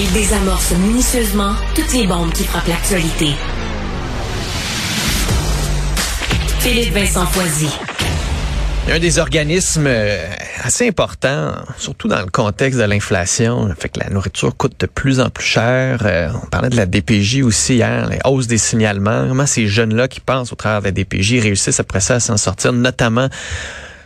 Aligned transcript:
Il 0.00 0.12
désamorce 0.12 0.70
minutieusement 0.76 1.56
toutes 1.74 1.92
les 1.92 2.06
bombes 2.06 2.32
qui 2.32 2.44
frappent 2.44 2.68
l'actualité. 2.68 3.30
Philippe 6.60 6.94
Vincent 6.94 7.26
Foisy. 7.26 7.68
Un 8.88 9.00
des 9.00 9.18
organismes 9.18 9.88
euh, 9.88 10.24
assez 10.62 10.86
importants, 10.86 11.50
surtout 11.78 12.06
dans 12.06 12.20
le 12.20 12.30
contexte 12.30 12.78
de 12.78 12.84
l'inflation, 12.84 13.68
fait 13.76 13.88
que 13.88 13.98
la 13.98 14.08
nourriture 14.08 14.56
coûte 14.56 14.78
de 14.78 14.86
plus 14.86 15.18
en 15.18 15.30
plus 15.30 15.44
cher. 15.44 16.02
Euh, 16.04 16.30
on 16.44 16.46
parlait 16.46 16.70
de 16.70 16.76
la 16.76 16.86
DPJ 16.86 17.42
aussi 17.42 17.74
hier, 17.74 18.08
les 18.08 18.20
hausses 18.24 18.46
des 18.46 18.56
signalements. 18.56 19.26
Comment 19.26 19.46
ces 19.46 19.66
jeunes-là 19.66 20.06
qui 20.06 20.20
pensent 20.20 20.52
au 20.52 20.56
travers 20.56 20.80
de 20.80 20.86
la 20.86 20.92
DPJ 20.92 21.40
réussissent 21.40 21.80
après 21.80 21.98
ça 21.98 22.14
à 22.14 22.20
s'en 22.20 22.36
sortir, 22.36 22.72
notamment 22.72 23.28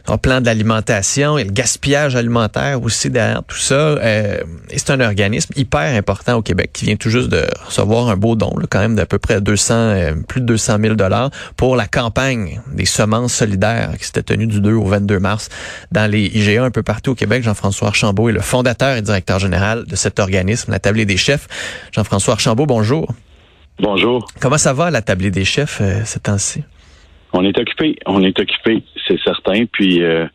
au 0.08 0.16
plan 0.16 0.40
de 0.40 0.46
l'alimentation 0.46 1.38
et 1.38 1.44
le 1.44 1.50
gaspillage 1.50 2.16
alimentaire 2.16 2.82
aussi 2.82 3.10
derrière 3.10 3.42
tout 3.44 3.56
ça. 3.56 3.74
Euh, 3.74 4.42
et 4.70 4.78
c'est 4.78 4.90
un 4.90 5.00
organisme 5.00 5.52
hyper 5.56 5.94
important 5.96 6.36
au 6.36 6.42
Québec 6.42 6.70
qui 6.72 6.86
vient 6.86 6.96
tout 6.96 7.10
juste 7.10 7.28
de 7.28 7.44
recevoir 7.66 8.08
un 8.08 8.16
beau 8.16 8.34
don, 8.34 8.56
là, 8.58 8.66
quand 8.68 8.80
même 8.80 8.96
d'à 8.96 9.06
peu 9.06 9.18
près 9.18 9.40
200, 9.40 9.74
euh, 9.74 10.12
plus 10.26 10.40
de 10.40 10.46
200 10.46 10.78
000 10.82 10.94
dollars 10.94 11.30
pour 11.56 11.76
la 11.76 11.86
campagne 11.86 12.60
des 12.72 12.86
semences 12.86 13.34
solidaires 13.34 13.90
qui 13.98 14.04
s'était 14.04 14.22
tenue 14.22 14.46
du 14.46 14.60
2 14.60 14.72
au 14.72 14.84
22 14.84 15.18
mars 15.18 15.48
dans 15.92 16.10
les 16.10 16.24
IGA 16.24 16.64
un 16.64 16.70
peu 16.70 16.82
partout 16.82 17.12
au 17.12 17.14
Québec. 17.14 17.42
Jean-François 17.42 17.88
Archambault 17.88 18.28
est 18.28 18.32
le 18.32 18.40
fondateur 18.40 18.96
et 18.96 19.02
directeur 19.02 19.38
général 19.38 19.84
de 19.86 19.96
cet 19.96 20.18
organisme, 20.18 20.72
la 20.72 20.78
Tablée 20.78 21.06
des 21.06 21.16
chefs. 21.16 21.46
Jean-François 21.92 22.34
Archambault, 22.34 22.66
bonjour. 22.66 23.08
Bonjour. 23.78 24.26
Comment 24.40 24.58
ça 24.58 24.72
va 24.72 24.90
la 24.90 25.02
Tablée 25.02 25.30
des 25.30 25.44
chefs 25.44 25.78
euh, 25.80 26.02
ces 26.04 26.20
temps-ci? 26.20 26.62
On 27.32 27.44
est 27.44 27.58
occupé, 27.58 27.96
on 28.06 28.22
est 28.22 28.38
occupé, 28.38 28.82
c'est 29.06 29.20
certain. 29.20 29.64
Puis 29.66 30.02
euh, 30.02 30.26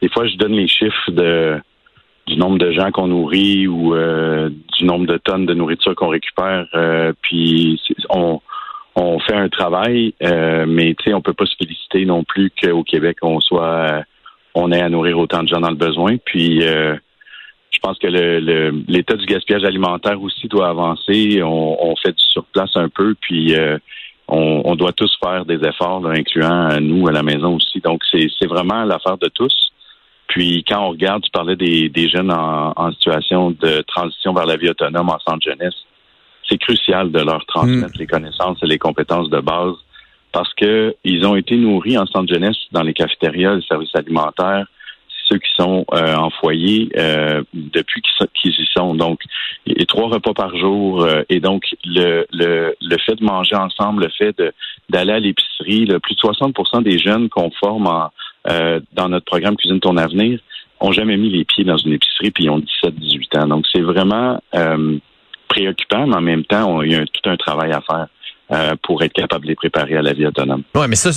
des 0.00 0.08
fois, 0.08 0.26
je 0.26 0.36
donne 0.36 0.52
les 0.52 0.68
chiffres 0.68 1.10
de 1.10 1.60
du 2.28 2.36
nombre 2.36 2.58
de 2.58 2.70
gens 2.70 2.92
qu'on 2.92 3.08
nourrit 3.08 3.66
ou 3.66 3.94
euh, 3.94 4.48
du 4.78 4.84
nombre 4.84 5.06
de 5.06 5.16
tonnes 5.18 5.44
de 5.44 5.54
nourriture 5.54 5.94
qu'on 5.96 6.08
récupère. 6.08 6.66
Euh, 6.74 7.12
puis 7.20 7.80
on, 8.10 8.40
on 8.94 9.18
fait 9.18 9.34
un 9.34 9.48
travail, 9.48 10.14
mais 10.20 10.94
tu 10.94 11.04
sais, 11.04 11.14
on 11.14 11.20
peut 11.20 11.32
pas 11.32 11.46
se 11.46 11.56
féliciter 11.56 12.04
non 12.04 12.22
plus 12.24 12.50
qu'au 12.50 12.84
Québec 12.84 13.18
on 13.22 13.40
soit 13.40 14.04
on 14.54 14.70
ait 14.70 14.82
à 14.82 14.88
nourrir 14.88 15.18
autant 15.18 15.42
de 15.42 15.48
gens 15.48 15.60
dans 15.60 15.70
le 15.70 15.76
besoin. 15.76 16.16
Puis 16.24 16.60
je 16.60 17.78
pense 17.82 17.98
que 17.98 18.06
le, 18.06 18.84
l'état 18.86 19.14
du 19.14 19.26
gaspillage 19.26 19.64
alimentaire 19.64 20.20
aussi 20.22 20.46
doit 20.46 20.68
avancer. 20.68 21.42
On, 21.42 21.90
on 21.90 21.96
fait 21.96 22.12
du 22.12 22.22
surplace 22.22 22.76
un 22.76 22.88
peu, 22.88 23.14
puis 23.20 23.54
on, 24.34 24.74
doit 24.76 24.92
tous 24.92 25.14
faire 25.22 25.44
des 25.44 25.58
efforts, 25.66 26.06
incluant 26.06 26.70
euh, 26.70 26.80
nous 26.80 27.06
à 27.06 27.12
la 27.12 27.22
maison 27.22 27.56
aussi. 27.56 27.80
Donc, 27.80 28.02
c'est 28.10 28.46
vraiment 28.46 28.84
l'affaire 28.84 29.18
de 29.18 29.28
tous. 29.28 29.54
Puis, 30.28 30.64
quand 30.66 30.86
on 30.86 30.90
regarde, 30.90 31.22
tu 31.22 31.30
parlais 31.30 31.56
des, 31.56 32.08
jeunes 32.08 32.32
en, 32.32 32.92
situation 32.92 33.50
de 33.50 33.82
transition 33.82 34.32
vers 34.32 34.46
la 34.46 34.56
vie 34.56 34.70
autonome 34.70 35.10
en 35.10 35.18
centre 35.18 35.42
jeunesse, 35.42 35.74
c'est 36.48 36.58
crucial 36.58 37.12
de 37.12 37.20
leur 37.20 37.44
transmettre 37.46 37.94
mm. 37.94 37.98
les 37.98 38.06
connaissances 38.06 38.58
et 38.62 38.66
les 38.66 38.78
compétences 38.78 39.28
de 39.28 39.40
base 39.40 39.74
parce 40.32 40.52
que 40.54 40.96
ils 41.04 41.26
ont 41.26 41.36
été 41.36 41.56
nourris 41.56 41.98
en 41.98 42.06
centre 42.06 42.32
jeunesse 42.32 42.56
dans 42.72 42.82
les 42.82 42.94
cafétérias, 42.94 43.54
les 43.54 43.62
services 43.62 43.94
alimentaires, 43.94 44.66
ceux 45.28 45.38
qui 45.38 45.50
sont 45.56 45.84
euh, 45.92 46.14
en 46.14 46.30
foyer 46.30 46.90
euh, 46.96 47.42
depuis 47.52 48.02
qu'ils 48.34 48.50
y 48.50 48.66
sont. 48.74 48.94
Donc, 48.94 49.20
et 49.66 49.86
trois 49.86 50.08
repas 50.08 50.34
par 50.34 50.56
jour. 50.56 51.02
Euh, 51.02 51.22
et 51.28 51.40
donc, 51.40 51.64
le, 51.84 52.26
le, 52.32 52.74
le 52.80 52.96
fait 52.98 53.16
de 53.16 53.24
manger 53.24 53.56
ensemble, 53.56 54.04
le 54.04 54.10
fait 54.10 54.36
d'aller 54.88 55.12
à 55.12 55.20
l'épicerie, 55.20 55.86
plus 56.02 56.14
de 56.14 56.20
60% 56.20 56.82
des 56.82 56.98
jeunes 56.98 57.28
qu'on 57.28 57.50
forme 57.50 57.88
dans 58.44 59.08
notre 59.08 59.24
programme 59.24 59.56
Cuisine 59.56 59.78
ton 59.78 59.96
avenir 59.96 60.40
ont 60.80 60.90
jamais 60.90 61.16
mis 61.16 61.30
les 61.30 61.44
pieds 61.44 61.62
dans 61.62 61.76
une 61.76 61.92
épicerie 61.92 62.32
puis 62.32 62.44
ils 62.44 62.50
ont 62.50 62.58
17-18 62.84 63.38
ans. 63.38 63.46
Donc, 63.46 63.66
c'est 63.72 63.82
vraiment 63.82 64.40
préoccupant, 65.48 66.06
mais 66.06 66.16
en 66.16 66.20
même 66.20 66.44
temps, 66.44 66.82
il 66.82 66.92
y 66.92 66.96
a 66.96 67.04
tout 67.06 67.30
un 67.30 67.36
travail 67.36 67.72
à 67.72 67.80
faire. 67.82 68.08
Euh, 68.50 68.74
pour 68.82 69.02
être 69.02 69.14
capable 69.14 69.44
de 69.44 69.50
les 69.50 69.54
préparer 69.54 69.96
à 69.96 70.02
la 70.02 70.12
vie 70.12 70.26
autonome. 70.26 70.62
Oui, 70.74 70.86
mais 70.86 70.96
ça, 70.96 71.10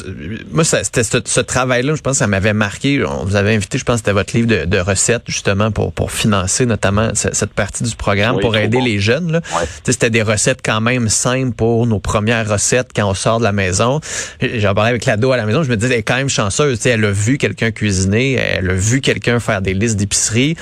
moi, 0.51 0.63
c'était 0.63 1.03
ce, 1.03 1.39
travail-là, 1.41 1.95
je 1.95 2.01
pense 2.01 2.13
que 2.13 2.19
ça 2.19 2.27
m'avait 2.27 2.53
marqué. 2.53 3.03
On 3.03 3.25
vous 3.25 3.35
avait 3.35 3.53
invité, 3.53 3.77
je 3.77 3.83
pense 3.83 3.95
que 3.95 4.05
c'était 4.05 4.13
votre 4.13 4.37
livre 4.37 4.65
de, 4.65 4.79
recettes, 4.79 5.23
justement, 5.27 5.69
pour, 5.69 5.91
pour 5.91 6.11
financer 6.11 6.65
notamment 6.65 7.09
cette, 7.13 7.51
partie 7.51 7.83
du 7.83 7.93
programme, 7.95 8.39
pour 8.39 8.55
aider 8.55 8.79
les 8.79 8.99
jeunes. 8.99 9.33
Là. 9.33 9.41
C'était 9.83 10.11
des 10.11 10.21
recettes 10.21 10.61
quand 10.63 10.79
même 10.79 11.09
simples 11.09 11.55
pour 11.55 11.85
nos 11.87 11.99
premières 11.99 12.49
recettes 12.49 12.91
quand 12.95 13.09
on 13.09 13.15
sort 13.15 13.39
de 13.39 13.43
la 13.43 13.51
maison. 13.51 13.99
J'en 14.41 14.73
parlais 14.73 14.91
avec 14.91 15.03
l'ado 15.05 15.33
à 15.33 15.37
la 15.37 15.45
maison, 15.45 15.63
je 15.63 15.69
me 15.69 15.75
disais, 15.75 15.93
elle 15.93 15.99
est 15.99 16.03
quand 16.03 16.15
même 16.15 16.29
chanceuse. 16.29 16.85
Elle 16.85 17.03
a 17.03 17.11
vu 17.11 17.37
quelqu'un 17.37 17.71
cuisiner, 17.71 18.33
elle 18.33 18.69
a 18.69 18.75
vu 18.75 19.01
quelqu'un 19.01 19.41
faire 19.41 19.61
des 19.61 19.73
listes 19.73 19.97
d'épicerie. 19.97 20.55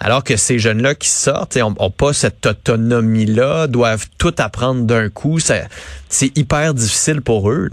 Alors 0.00 0.24
que 0.24 0.36
ces 0.36 0.58
jeunes-là 0.58 0.94
qui 0.94 1.08
sortent 1.08 1.56
n'ont 1.56 1.90
pas 1.90 2.12
cette 2.12 2.44
autonomie-là, 2.44 3.66
doivent 3.66 4.06
tout 4.18 4.34
apprendre 4.38 4.84
d'un 4.84 5.08
coup. 5.08 5.38
C'est 5.38 6.36
hyper 6.36 6.74
difficile 6.74 7.22
pour 7.22 7.50
eux. 7.50 7.68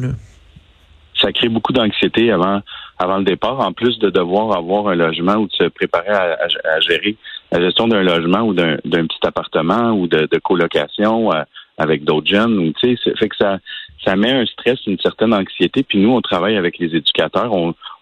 Ça 1.20 1.32
crée 1.32 1.50
beaucoup 1.50 1.74
d'anxiété 1.74 2.32
avant, 2.32 2.62
avant 2.98 3.18
le 3.18 3.24
départ, 3.24 3.60
en 3.60 3.74
plus 3.74 4.00
de 4.00 4.10
devoir 4.10 4.58
avoir 4.58 4.88
un 4.88 4.96
logement 4.96 5.36
ou 5.36 5.48
de 5.48 5.54
se 5.54 5.68
préparer 5.70 6.10
à, 6.12 6.80
gérer 6.80 7.18
la 7.52 7.62
gestion 7.62 7.88
d'un 7.88 8.04
logement 8.04 8.42
ou 8.42 8.54
d'un 8.54 8.78
petit 8.84 9.26
appartement 9.28 9.92
ou 9.92 10.08
de, 10.08 10.28
colocation 10.44 11.32
euh, 11.34 11.44
avec 11.78 12.04
d'autres 12.04 12.28
jeunes. 12.28 12.74
Sais, 12.82 12.96
fait 13.18 13.30
que 13.30 13.36
ça, 13.38 13.60
ça 14.06 14.16
met 14.16 14.32
un 14.32 14.46
stress, 14.46 14.80
une 14.86 15.00
certaine 15.00 15.34
anxiété. 15.34 15.84
Puis 15.84 15.98
nous, 15.98 16.12
on 16.12 16.22
travaille 16.22 16.58
avec 16.58 16.78
les 16.80 16.96
éducateurs. 16.96 17.54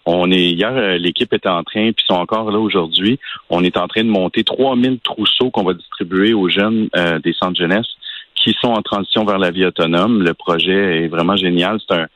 On 0.06 0.32
est 0.32 0.50
hier, 0.52 0.74
euh, 0.74 0.98
l'équipe 0.98 1.32
est 1.34 1.46
en 1.46 1.64
train, 1.64 1.92
puis 1.92 2.04
sont 2.08 2.16
encore 2.16 2.52
là 2.52 2.60
aujourd'hui. 2.60 3.20
On 3.50 3.64
est 3.64 3.78
en 3.78 3.88
train 3.88 4.04
de 4.04 4.10
monter 4.10 4.44
3000 4.44 5.00
trousseaux 5.00 5.52
qu'on 5.52 5.64
va 5.64 5.74
distribuer 5.74 6.34
aux 6.34 6.50
jeunes 6.50 6.90
euh, 6.96 7.20
des 7.20 7.34
centres 7.34 7.60
jeunesse 7.60 7.88
qui 8.36 8.56
sont 8.60 8.70
en 8.70 8.82
transition 8.82 9.24
vers 9.24 9.38
la 9.38 9.52
vie 9.52 9.66
autonome. 9.66 10.24
Le 10.24 10.34
projet 10.34 11.04
est 11.04 11.08
vraiment 11.08 11.36
génial. 11.36 11.80
C'est 11.88 11.96
un 11.96 12.08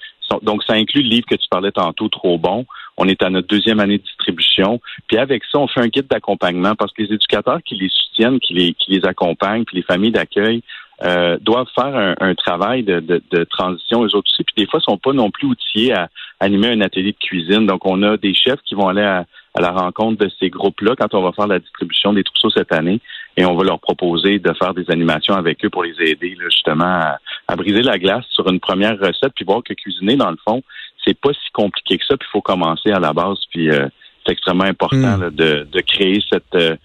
donc, 0.41 0.63
ça 0.63 0.73
inclut 0.73 1.01
le 1.01 1.09
livre 1.09 1.25
que 1.27 1.35
tu 1.35 1.47
parlais 1.49 1.71
tantôt, 1.71 2.09
Trop 2.09 2.37
bon. 2.37 2.65
On 2.97 3.07
est 3.07 3.21
à 3.21 3.29
notre 3.29 3.47
deuxième 3.47 3.79
année 3.79 3.97
de 3.97 4.03
distribution. 4.03 4.79
Puis 5.07 5.17
avec 5.17 5.43
ça, 5.51 5.59
on 5.59 5.67
fait 5.67 5.81
un 5.81 5.87
guide 5.87 6.07
d'accompagnement 6.07 6.75
parce 6.75 6.93
que 6.93 7.03
les 7.03 7.13
éducateurs 7.13 7.59
qui 7.63 7.75
les 7.75 7.89
soutiennent, 7.89 8.39
qui 8.39 8.53
les, 8.53 8.73
qui 8.73 8.91
les 8.91 9.05
accompagnent, 9.05 9.65
puis 9.65 9.77
les 9.77 9.83
familles 9.83 10.11
d'accueil 10.11 10.61
euh, 11.03 11.37
doivent 11.41 11.67
faire 11.75 12.15
un, 12.19 12.35
travail 12.35 12.83
de, 12.83 13.01
de, 13.01 13.43
transition 13.43 14.03
eux 14.05 14.15
autres 14.15 14.31
aussi. 14.31 14.43
Puis 14.45 14.55
des 14.55 14.65
fois, 14.65 14.79
ils 14.81 14.91
sont 14.91 14.97
pas 14.97 15.11
non 15.11 15.29
plus 15.29 15.47
outillés 15.47 15.93
à 15.93 16.07
animer 16.39 16.69
un 16.69 16.81
atelier 16.81 17.11
de 17.11 17.17
cuisine. 17.17 17.65
Donc, 17.65 17.85
on 17.85 18.01
a 18.03 18.15
des 18.15 18.33
chefs 18.33 18.61
qui 18.65 18.75
vont 18.75 18.87
aller 18.87 19.01
à, 19.01 19.25
la 19.57 19.71
rencontre 19.71 20.23
de 20.23 20.29
ces 20.37 20.49
groupes-là 20.49 20.95
quand 20.97 21.13
on 21.13 21.21
va 21.21 21.31
faire 21.31 21.47
la 21.47 21.59
distribution 21.59 22.11
des 22.11 22.23
trousseaux 22.23 22.49
cette 22.49 22.73
année 22.73 22.99
et 23.37 23.45
on 23.45 23.55
va 23.55 23.63
leur 23.63 23.79
proposer 23.79 24.37
de 24.37 24.53
faire 24.53 24.73
des 24.73 24.83
animations 24.89 25.33
avec 25.33 25.63
eux 25.63 25.69
pour 25.69 25.83
les 25.83 25.95
aider 25.99 26.35
justement 26.43 27.17
à, 27.47 27.55
briser 27.55 27.81
la 27.81 27.97
glace 27.97 28.25
sur 28.31 28.49
une 28.49 28.59
première 28.59 28.99
recette 28.99 29.31
puis 29.33 29.45
voir 29.45 29.63
que 29.63 29.73
cuisiner 29.73 30.17
dans 30.17 30.29
le 30.29 30.37
fond 30.45 30.61
c'est 31.05 31.17
pas 31.17 31.31
si 31.31 31.51
compliqué 31.53 31.97
que 31.97 32.05
ça 32.05 32.17
puis 32.17 32.27
il 32.29 32.33
faut 32.33 32.41
commencer 32.41 32.91
à 32.91 32.99
la 32.99 33.13
base 33.13 33.37
puis 33.49 33.69
euh, 33.69 33.87
c'est 34.25 34.33
extrêmement 34.33 34.65
important 34.65 35.17
hmm. 35.19 35.29
de, 35.29 35.65
de, 35.71 35.79
créer 35.79 36.21
cette, 36.29 36.53
euh, 36.55 36.75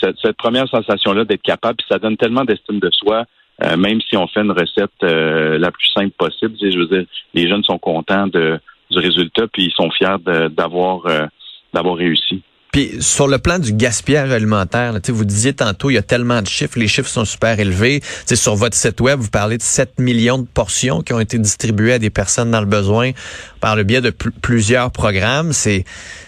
cette, 0.00 0.16
cette 0.20 0.36
première 0.36 0.68
sensation 0.68 1.12
là 1.12 1.24
d'être 1.24 1.42
capable 1.42 1.76
puis 1.76 1.86
ça 1.88 2.00
donne 2.00 2.16
tellement 2.16 2.44
d'estime 2.44 2.80
de 2.80 2.90
soi 2.90 3.24
euh, 3.62 3.76
même 3.76 4.00
si 4.02 4.16
on 4.16 4.26
fait 4.26 4.40
une 4.40 4.52
recette 4.52 4.90
euh, 5.02 5.58
la 5.58 5.70
plus 5.70 5.86
simple 5.94 6.14
possible, 6.18 6.56
je 6.60 6.78
veux 6.78 6.86
dire, 6.86 7.06
les 7.32 7.48
jeunes 7.48 7.64
sont 7.64 7.78
contents 7.78 8.26
de, 8.26 8.58
du 8.90 8.98
résultat, 8.98 9.46
puis 9.52 9.66
ils 9.66 9.72
sont 9.72 9.90
fiers 9.90 10.18
d'avoir 10.50 11.06
euh, 11.06 11.26
d'avoir 11.72 11.96
réussi. 11.96 12.42
Puis 12.72 12.96
sur 13.00 13.26
le 13.26 13.38
plan 13.38 13.58
du 13.58 13.72
gaspillage 13.72 14.30
alimentaire, 14.30 14.92
là, 14.92 15.00
vous 15.08 15.24
disiez 15.24 15.54
tantôt, 15.54 15.90
il 15.90 15.94
y 15.94 15.98
a 15.98 16.02
tellement 16.02 16.42
de 16.42 16.46
chiffres, 16.46 16.78
les 16.78 16.88
chiffres 16.88 17.08
sont 17.08 17.24
super 17.24 17.58
élevés. 17.58 18.00
T'sais, 18.26 18.36
sur 18.36 18.54
votre 18.54 18.76
site 18.76 19.00
web, 19.00 19.18
vous 19.18 19.30
parlez 19.30 19.56
de 19.56 19.62
7 19.62 19.98
millions 19.98 20.38
de 20.38 20.46
portions 20.46 21.00
qui 21.00 21.12
ont 21.14 21.20
été 21.20 21.38
distribuées 21.38 21.94
à 21.94 21.98
des 21.98 22.10
personnes 22.10 22.50
dans 22.50 22.60
le 22.60 22.66
besoin 22.66 23.12
par 23.60 23.76
le 23.76 23.84
biais 23.84 24.02
de 24.02 24.10
plusieurs 24.10 24.90
programmes. 24.90 25.52
C'est 25.52 25.84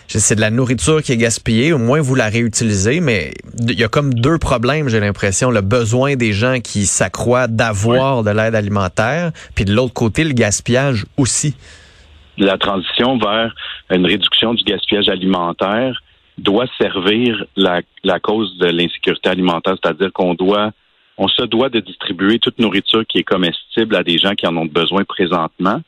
c'est 0.09 0.37
de 0.37 0.41
la 0.41 0.50
nourriture 0.50 1.03
qui 1.03 1.12
est 1.12 1.19
gaspillée, 1.19 1.75
au 1.75 1.78
moins 1.78 2.00
vous 2.00 2.15
la 2.15 2.28
réutilisez, 2.28 3.00
mais 3.00 3.34
il 3.60 3.78
y 3.78 3.84
a 3.84 3.88
comme 3.88 4.15
deux 4.15 4.38
problèmes, 4.38 4.88
j'ai 4.88 5.00
l'impression. 5.00 5.50
Le 5.50 5.61
besoin 5.61 6.17
des 6.17 6.32
gens 6.32 6.61
qui 6.61 6.87
s'accroît 6.87 7.46
d'avoir 7.46 8.23
de 8.23 8.31
l'aide 8.31 8.55
alimentaire, 8.55 9.32
puis 9.55 9.67
de 9.67 9.75
l'autre 9.75 9.93
côté, 9.93 10.25
le 10.25 10.32
gaspillage 10.32 11.05
aussi. 11.19 11.55
La 12.38 12.56
transition 12.56 13.19
vers 13.19 13.55
une 13.91 14.06
réduction 14.06 14.55
du 14.55 14.64
gaspillage 14.64 15.11
alimentaire 15.11 16.00
doit 16.38 16.67
servir 16.81 17.44
la, 17.56 17.82
la 18.05 18.20
cause 18.20 18.56
de 18.58 18.67
l'insécurité 18.67 19.29
alimentaire, 19.29 19.76
c'est-à-dire 19.82 20.12
qu'on 20.12 20.35
doit 20.35 20.73
on 21.19 21.26
se 21.26 21.43
doit 21.43 21.69
de 21.69 21.81
distribuer 21.81 22.38
toute 22.38 22.61
nourriture 22.61 23.05
qui 23.05 23.19
est 23.19 23.25
comestible 23.25 23.96
à 23.96 24.05
des 24.05 24.19
gens 24.19 24.35
qui 24.35 24.46
en 24.46 24.56
ont 24.56 24.67
besoin 24.67 25.02
présentement, 25.02 25.81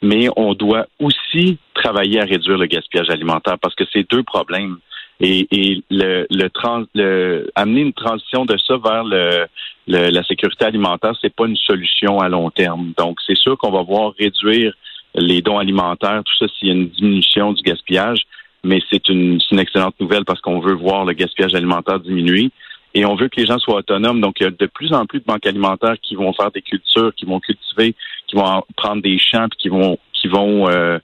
mais 0.00 0.28
on 0.36 0.54
doit 0.54 0.86
aussi 1.00 1.58
travailler 1.74 2.20
à 2.20 2.24
réduire 2.24 2.56
le 2.56 2.66
gaspillage 2.66 3.10
alimentaire 3.10 3.58
parce 3.58 3.74
que 3.74 3.84
c'est 3.92 4.08
deux 4.08 4.22
problèmes. 4.22 4.78
Et, 5.18 5.48
et 5.50 5.82
le, 5.90 6.26
le, 6.30 6.48
trans, 6.50 6.84
le, 6.94 7.50
amener 7.54 7.80
une 7.80 7.94
transition 7.94 8.44
de 8.44 8.56
ça 8.58 8.76
vers 8.76 9.02
le, 9.02 9.46
la 9.88 10.22
sécurité 10.24 10.66
alimentaire, 10.66 11.14
c'est 11.20 11.34
pas 11.34 11.46
une 11.46 11.56
solution 11.56 12.20
à 12.20 12.28
long 12.28 12.50
terme. 12.50 12.92
Donc, 12.96 13.18
c'est 13.26 13.36
sûr 13.36 13.56
qu'on 13.56 13.70
va 13.72 13.82
voir 13.82 14.12
réduire 14.18 14.74
les 15.14 15.40
dons 15.40 15.58
alimentaires, 15.58 16.22
tout 16.24 16.36
ça, 16.38 16.52
s'il 16.52 16.68
y 16.68 16.70
a 16.70 16.74
une 16.74 16.90
diminution 16.90 17.54
du 17.54 17.62
gaspillage, 17.62 18.26
mais 18.64 18.80
c'est 18.90 19.08
une, 19.08 19.38
une 19.50 19.58
excellente 19.58 19.94
nouvelle 20.00 20.24
parce 20.24 20.40
qu'on 20.40 20.60
veut 20.60 20.74
voir 20.74 21.04
le 21.04 21.12
gaspillage 21.12 21.54
alimentaire 21.54 22.00
diminuer. 22.00 22.50
et 22.94 23.04
on 23.04 23.14
veut 23.14 23.28
que 23.28 23.40
les 23.40 23.46
gens 23.46 23.58
soient 23.58 23.76
autonomes. 23.76 24.20
Donc, 24.20 24.36
il 24.40 24.44
y 24.44 24.46
a 24.46 24.50
de 24.50 24.66
plus 24.66 24.92
en 24.92 25.06
plus 25.06 25.20
de 25.20 25.24
banques 25.24 25.46
alimentaires 25.46 25.96
qui 26.02 26.14
vont 26.14 26.32
faire 26.32 26.50
des 26.50 26.62
cultures, 26.62 27.12
qui 27.14 27.26
vont 27.26 27.40
cultiver, 27.40 27.94
qui 28.26 28.36
vont 28.36 28.62
prendre 28.76 29.02
des 29.02 29.18
champs, 29.18 29.48
puis 29.48 29.58
qui 29.58 29.68
vont, 29.68 29.98
qui 30.12 30.28
vont. 30.28 30.68
Euh... 30.68 30.98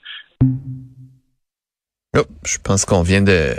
Oh, 2.17 2.25
je 2.45 2.59
pense 2.63 2.85
qu'on 2.85 3.03
vient 3.03 3.23
de 3.23 3.55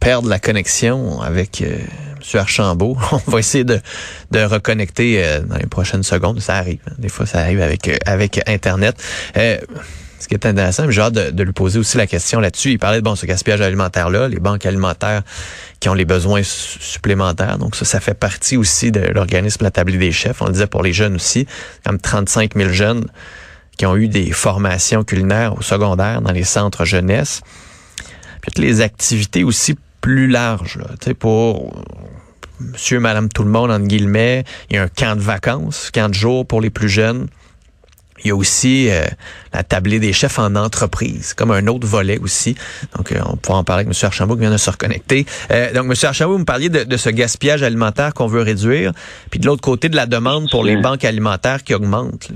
perdre 0.00 0.28
la 0.28 0.38
connexion 0.38 1.20
avec 1.20 1.62
euh, 1.62 1.78
M. 2.16 2.40
Archambault. 2.40 2.96
On 3.12 3.30
va 3.30 3.38
essayer 3.38 3.64
de, 3.64 3.80
de 4.30 4.40
reconnecter 4.40 5.24
euh, 5.24 5.40
dans 5.40 5.56
les 5.56 5.66
prochaines 5.66 6.02
secondes. 6.02 6.40
Ça 6.40 6.56
arrive. 6.56 6.80
Hein. 6.86 6.94
Des 6.98 7.08
fois, 7.08 7.26
ça 7.26 7.40
arrive 7.40 7.60
avec, 7.60 7.88
euh, 7.88 7.96
avec 8.06 8.40
Internet. 8.48 9.02
Ce 10.28 10.36
qui 10.36 10.46
est 10.46 10.46
intéressant, 10.46 10.90
j'ai 10.90 11.00
hâte 11.00 11.14
de, 11.14 11.42
lui 11.42 11.54
poser 11.54 11.78
aussi 11.78 11.96
la 11.96 12.06
question 12.06 12.38
là-dessus. 12.38 12.72
Il 12.72 12.78
parlait 12.78 12.98
de 12.98 13.02
bon, 13.02 13.16
ce 13.16 13.24
gaspillage 13.24 13.62
alimentaire-là, 13.62 14.28
les 14.28 14.40
banques 14.40 14.66
alimentaires 14.66 15.22
qui 15.80 15.88
ont 15.88 15.94
les 15.94 16.04
besoins 16.04 16.42
supplémentaires. 16.42 17.56
Donc 17.56 17.74
ça, 17.74 17.86
ça 17.86 17.98
fait 17.98 18.12
partie 18.12 18.58
aussi 18.58 18.92
de 18.92 19.00
l'organisme 19.00 19.64
La 19.64 19.70
Table 19.70 19.96
des 19.96 20.12
chefs. 20.12 20.42
On 20.42 20.44
le 20.44 20.52
disait 20.52 20.66
pour 20.66 20.82
les 20.82 20.92
jeunes 20.92 21.14
aussi, 21.14 21.46
comme 21.82 21.98
35 21.98 22.56
000 22.56 22.68
jeunes 22.68 23.06
qui 23.78 23.86
ont 23.86 23.96
eu 23.96 24.08
des 24.08 24.30
formations 24.30 25.02
culinaires 25.02 25.56
au 25.56 25.62
secondaire 25.62 26.20
dans 26.20 26.32
les 26.32 26.44
centres 26.44 26.84
jeunesse. 26.84 27.40
Puis 28.42 28.62
les 28.62 28.82
activités 28.82 29.44
aussi 29.44 29.78
plus 30.02 30.28
larges, 30.28 30.76
là, 30.76 31.14
pour 31.18 31.72
monsieur, 32.60 33.00
madame, 33.00 33.30
tout 33.30 33.44
le 33.44 33.50
monde, 33.50 33.70
entre 33.70 33.86
guillemets. 33.86 34.44
Il 34.68 34.76
y 34.76 34.78
a 34.78 34.82
un 34.82 34.88
camp 34.88 35.16
de 35.16 35.22
vacances, 35.22 35.90
camp 35.90 36.10
de 36.10 36.14
jour 36.14 36.46
pour 36.46 36.60
les 36.60 36.68
plus 36.68 36.90
jeunes. 36.90 37.28
Il 38.24 38.28
y 38.28 38.30
a 38.30 38.36
aussi 38.36 38.88
euh, 38.90 39.02
la 39.52 39.62
tablée 39.62 40.00
des 40.00 40.12
chefs 40.12 40.38
en 40.38 40.54
entreprise, 40.56 41.34
comme 41.34 41.50
un 41.50 41.66
autre 41.66 41.86
volet 41.86 42.18
aussi. 42.18 42.56
Donc, 42.96 43.12
euh, 43.12 43.20
on 43.26 43.36
pourra 43.36 43.58
en 43.58 43.64
parler 43.64 43.84
avec 43.84 43.96
M. 43.96 44.06
Archambault 44.06 44.34
qui 44.34 44.40
vient 44.40 44.50
de 44.50 44.56
se 44.56 44.70
reconnecter. 44.70 45.24
Euh, 45.50 45.72
donc, 45.72 45.84
M. 45.84 45.94
Archambault, 46.02 46.32
vous 46.32 46.38
me 46.40 46.44
parliez 46.44 46.68
de, 46.68 46.84
de 46.84 46.96
ce 46.96 47.10
gaspillage 47.10 47.62
alimentaire 47.62 48.14
qu'on 48.14 48.26
veut 48.26 48.42
réduire, 48.42 48.92
puis 49.30 49.40
de 49.40 49.46
l'autre 49.46 49.62
côté, 49.62 49.88
de 49.88 49.96
la 49.96 50.06
demande 50.06 50.50
pour 50.50 50.64
les 50.64 50.76
banques 50.76 51.04
alimentaires 51.04 51.62
qui 51.62 51.74
augmente. 51.74 52.30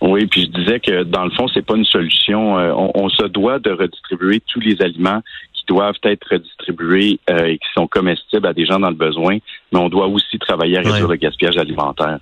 Oui, 0.00 0.26
puis 0.26 0.46
je 0.46 0.58
disais 0.58 0.80
que 0.80 1.02
dans 1.02 1.24
le 1.24 1.30
fond, 1.30 1.46
c'est 1.48 1.64
pas 1.64 1.76
une 1.76 1.84
solution. 1.84 2.54
On, 2.54 2.90
on, 2.94 3.08
se 3.10 3.24
doit 3.24 3.58
de 3.58 3.70
redistribuer 3.70 4.42
tous 4.46 4.60
les 4.60 4.80
aliments 4.80 5.20
qui 5.52 5.64
doivent 5.66 5.98
être 6.04 6.26
redistribués 6.30 7.20
et 7.28 7.58
qui 7.58 7.68
sont 7.74 7.86
comestibles 7.86 8.46
à 8.46 8.54
des 8.54 8.64
gens 8.64 8.80
dans 8.80 8.88
le 8.88 8.94
besoin, 8.94 9.36
mais 9.72 9.78
on 9.78 9.90
doit 9.90 10.06
aussi 10.06 10.38
travailler 10.38 10.78
à 10.78 10.80
réduire 10.80 11.06
ouais. 11.06 11.16
le 11.16 11.16
gaspillage 11.16 11.58
alimentaire. 11.58 12.18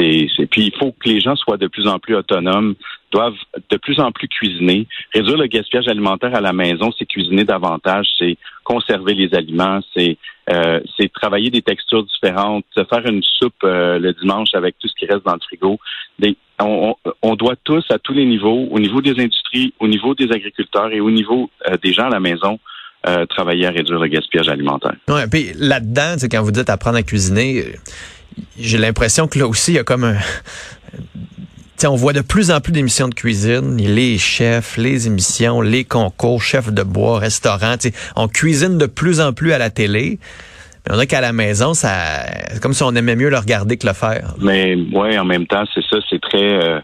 C'est, 0.00 0.46
puis 0.46 0.66
il 0.66 0.78
faut 0.78 0.92
que 0.92 1.08
les 1.08 1.20
gens 1.20 1.36
soient 1.36 1.58
de 1.58 1.66
plus 1.66 1.86
en 1.86 1.98
plus 1.98 2.16
autonomes, 2.16 2.74
doivent 3.12 3.34
de 3.68 3.76
plus 3.76 4.00
en 4.00 4.12
plus 4.12 4.28
cuisiner. 4.28 4.86
Réduire 5.12 5.36
le 5.36 5.46
gaspillage 5.46 5.88
alimentaire 5.88 6.34
à 6.34 6.40
la 6.40 6.52
maison, 6.52 6.90
c'est 6.98 7.06
cuisiner 7.06 7.44
davantage, 7.44 8.06
c'est 8.18 8.36
conserver 8.64 9.14
les 9.14 9.34
aliments, 9.34 9.80
c'est 9.94 10.16
euh, 10.52 10.80
c'est 10.98 11.12
travailler 11.12 11.50
des 11.50 11.62
textures 11.62 12.04
différentes, 12.04 12.64
faire 12.74 13.06
une 13.06 13.22
soupe 13.22 13.62
euh, 13.62 13.98
le 13.98 14.12
dimanche 14.14 14.48
avec 14.54 14.76
tout 14.78 14.88
ce 14.88 14.94
qui 14.98 15.06
reste 15.06 15.24
dans 15.24 15.34
le 15.34 15.40
frigo. 15.40 15.78
On, 17.22 17.34
doit 17.36 17.54
tous, 17.64 17.84
à 17.90 17.98
tous 17.98 18.12
les 18.12 18.26
niveaux, 18.26 18.68
au 18.70 18.78
niveau 18.78 19.00
des 19.00 19.12
industries, 19.12 19.72
au 19.80 19.88
niveau 19.88 20.14
des 20.14 20.30
agriculteurs 20.32 20.92
et 20.92 21.00
au 21.00 21.10
niveau 21.10 21.50
euh, 21.66 21.76
des 21.82 21.92
gens 21.92 22.06
à 22.06 22.10
la 22.10 22.20
maison, 22.20 22.58
travailler 23.30 23.64
à 23.64 23.70
réduire 23.70 23.98
le 23.98 24.08
gaspillage 24.08 24.50
alimentaire. 24.50 24.94
Ouais, 25.08 25.26
puis 25.26 25.52
là-dedans, 25.56 26.16
quand 26.30 26.42
vous 26.42 26.50
dites 26.50 26.68
apprendre 26.68 26.98
à 26.98 27.02
cuisiner, 27.02 27.64
j'ai 28.58 28.78
l'impression 28.78 29.26
que 29.28 29.38
là 29.38 29.46
aussi, 29.46 29.72
il 29.72 29.76
y 29.76 29.78
a 29.78 29.84
comme 29.84 30.04
un... 30.04 30.16
T'sais, 31.76 31.86
on 31.86 31.96
voit 31.96 32.12
de 32.12 32.20
plus 32.20 32.50
en 32.50 32.60
plus 32.60 32.72
d'émissions 32.72 33.08
de 33.08 33.14
cuisine, 33.14 33.76
les 33.78 34.18
chefs, 34.18 34.76
les 34.76 35.06
émissions, 35.06 35.62
les 35.62 35.84
concours, 35.84 36.42
chefs 36.42 36.70
de 36.70 36.82
bois, 36.82 37.18
restaurants. 37.18 37.76
On 38.16 38.28
cuisine 38.28 38.76
de 38.76 38.84
plus 38.84 39.20
en 39.20 39.32
plus 39.32 39.52
à 39.52 39.58
la 39.58 39.70
télé. 39.70 40.18
Mais 40.84 40.92
on 40.92 40.94
dirait 40.96 41.06
qu'à 41.06 41.22
la 41.22 41.32
maison, 41.32 41.72
ça, 41.72 42.26
c'est 42.52 42.60
comme 42.60 42.74
si 42.74 42.82
on 42.82 42.94
aimait 42.94 43.16
mieux 43.16 43.30
le 43.30 43.38
regarder 43.38 43.78
que 43.78 43.86
le 43.86 43.94
faire. 43.94 44.34
Mais 44.38 44.76
ouais, 44.92 45.18
en 45.18 45.24
même 45.24 45.46
temps, 45.46 45.64
c'est 45.74 45.84
ça, 45.88 45.96
c'est 46.08 46.20
très, 46.20 46.38
euh, 46.38 46.80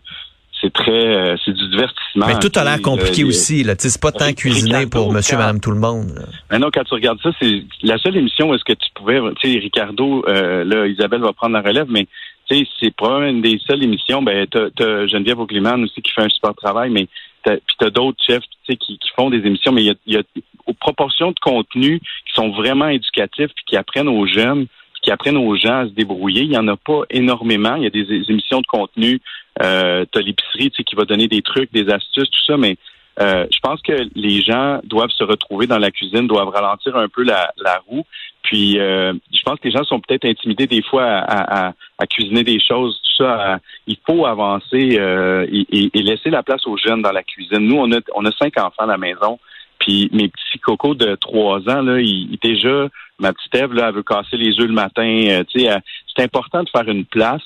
c'est 0.60 0.72
très, 0.72 0.90
euh, 0.90 1.36
c'est 1.44 1.52
du 1.52 1.68
divertissement. 1.68 2.26
Mais 2.26 2.38
tout 2.38 2.52
a 2.58 2.64
l'air 2.64 2.80
compliqué 2.80 3.22
euh, 3.22 3.28
aussi. 3.28 3.62
Là, 3.62 3.74
c'est 3.78 4.00
pas 4.00 4.12
tant 4.12 4.32
cuisiner 4.32 4.86
pour 4.86 5.12
Monsieur, 5.12 5.36
Madame, 5.36 5.60
tout 5.60 5.70
le 5.70 5.78
monde. 5.78 6.12
Là. 6.14 6.22
Mais 6.50 6.58
non, 6.58 6.68
quand 6.72 6.84
tu 6.84 6.94
regardes 6.94 7.20
ça, 7.22 7.30
c'est 7.40 7.64
la 7.82 7.98
seule 7.98 8.16
émission 8.16 8.50
où 8.50 8.54
est-ce 8.54 8.64
que 8.64 8.72
tu 8.72 8.88
pouvais, 8.94 9.20
tu 9.40 9.52
sais, 9.52 9.58
Ricardo, 9.58 10.24
euh, 10.28 10.64
là, 10.64 10.86
Isabelle 10.86 11.20
va 11.20 11.32
prendre 11.32 11.54
la 11.54 11.62
relève, 11.62 11.86
mais 11.90 12.06
tu 12.48 12.56
sais, 12.56 12.68
c'est 12.80 12.94
probablement 12.94 13.30
une 13.30 13.42
des 13.42 13.58
seules 13.66 13.82
émissions. 13.82 14.22
Ben, 14.22 14.46
t'as, 14.46 14.66
as 14.78 15.06
Geneviève 15.06 15.40
Aucliman 15.40 15.82
aussi 15.82 16.00
qui 16.00 16.12
fait 16.12 16.22
un 16.22 16.28
super 16.28 16.54
travail, 16.54 16.90
mais 16.90 17.08
t'as, 17.44 17.56
puis 17.56 17.76
t'as 17.78 17.90
d'autres 17.90 18.22
chefs, 18.24 18.42
tu 18.42 18.72
sais, 18.72 18.76
qui, 18.76 18.98
qui, 18.98 19.08
font 19.16 19.30
des 19.30 19.38
émissions, 19.38 19.72
mais 19.72 19.82
il 19.82 19.86
y 19.86 19.90
a, 19.90 19.94
y 20.06 20.16
a 20.16 20.22
aux 20.66 20.74
proportions 20.74 21.30
de 21.30 21.40
contenu 21.40 22.00
qui 22.00 22.34
sont 22.34 22.50
vraiment 22.50 22.88
éducatifs 22.88 23.50
puis 23.54 23.64
qui 23.66 23.76
apprennent 23.76 24.08
aux 24.08 24.26
jeunes 24.26 24.66
qui 25.06 25.12
apprennent 25.12 25.36
aux 25.36 25.54
gens 25.54 25.82
à 25.82 25.84
se 25.84 25.92
débrouiller. 25.92 26.42
Il 26.42 26.52
y 26.52 26.58
en 26.58 26.66
a 26.66 26.76
pas 26.76 27.02
énormément. 27.10 27.76
Il 27.76 27.84
y 27.84 27.86
a 27.86 27.90
des, 27.90 28.06
émissions 28.28 28.60
de 28.60 28.66
contenu. 28.66 29.20
Euh, 29.62 30.04
t'as 30.10 30.20
l'épicerie, 30.20 30.70
tu 30.72 30.78
sais, 30.78 30.82
qui 30.82 30.96
va 30.96 31.04
donner 31.04 31.28
des 31.28 31.42
trucs, 31.42 31.72
des 31.72 31.88
astuces, 31.88 32.28
tout 32.28 32.44
ça, 32.44 32.56
mais 32.56 32.76
euh, 33.20 33.46
je 33.54 33.58
pense 33.60 33.80
que 33.82 33.92
les 34.16 34.42
gens 34.42 34.80
doivent 34.82 35.14
se 35.16 35.22
retrouver 35.22 35.68
dans 35.68 35.78
la 35.78 35.92
cuisine, 35.92 36.26
doivent 36.26 36.48
ralentir 36.48 36.96
un 36.96 37.08
peu 37.08 37.22
la, 37.22 37.52
la 37.56 37.80
roue. 37.86 38.02
Puis, 38.42 38.80
euh, 38.80 39.12
je 39.32 39.42
pense 39.44 39.60
que 39.60 39.68
les 39.68 39.70
gens 39.70 39.84
sont 39.84 40.00
peut-être 40.00 40.24
intimidés 40.24 40.66
des 40.66 40.82
fois 40.82 41.04
à, 41.04 41.68
à, 41.68 41.72
à, 41.98 42.06
cuisiner 42.08 42.42
des 42.42 42.58
choses, 42.58 43.00
tout 43.04 43.22
ça. 43.22 43.60
il 43.86 43.96
faut 44.04 44.26
avancer 44.26 44.98
euh, 44.98 45.46
et, 45.50 45.88
et, 45.94 46.02
laisser 46.02 46.30
la 46.30 46.42
place 46.42 46.66
aux 46.66 46.76
jeunes 46.76 47.02
dans 47.02 47.12
la 47.12 47.22
cuisine. 47.22 47.60
Nous, 47.60 47.76
on 47.76 47.92
a, 47.92 48.00
on 48.14 48.24
a 48.24 48.32
cinq 48.32 48.58
enfants 48.58 48.82
à 48.82 48.86
la 48.86 48.98
maison. 48.98 49.38
Puis 49.78 50.10
mes 50.12 50.28
petits 50.28 50.58
cocos 50.58 50.94
de 50.94 51.14
trois 51.14 51.60
ans, 51.68 51.82
là, 51.82 52.00
ils, 52.00 52.38
déjà, 52.42 52.88
ma 53.18 53.32
petite 53.32 53.54
Ève, 53.54 53.72
là, 53.72 53.88
elle 53.88 53.94
veut 53.94 54.02
casser 54.02 54.36
les 54.36 54.58
œufs 54.60 54.66
le 54.66 54.72
matin. 54.72 55.24
Euh, 55.28 55.44
tu 55.44 55.60
sais, 55.60 55.70
c'est 56.14 56.22
important 56.22 56.62
de 56.62 56.68
faire 56.68 56.88
une 56.88 57.04
place. 57.04 57.42